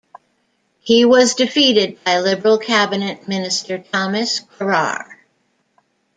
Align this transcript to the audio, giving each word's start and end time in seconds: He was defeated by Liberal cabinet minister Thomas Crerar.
He 0.79 1.05
was 1.05 1.35
defeated 1.35 2.03
by 2.03 2.21
Liberal 2.21 2.57
cabinet 2.57 3.27
minister 3.27 3.77
Thomas 3.77 4.39
Crerar. 4.39 5.19